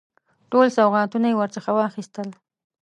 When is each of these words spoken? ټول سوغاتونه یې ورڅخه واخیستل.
ټول 0.51 0.67
سوغاتونه 0.77 1.27
یې 1.29 1.37
ورڅخه 1.37 1.71
واخیستل. 1.75 2.27